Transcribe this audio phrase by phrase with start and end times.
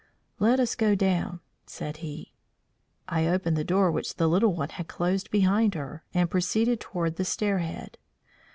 [0.39, 2.33] "Let us go down," said he.
[3.07, 7.17] I opened the door which the little one had closed behind her, and proceeded toward
[7.17, 7.99] the stair head.